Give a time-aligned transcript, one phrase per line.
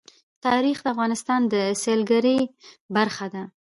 [0.45, 2.39] تاریخ د افغانستان د سیلګرۍ
[2.95, 3.43] برخه ده.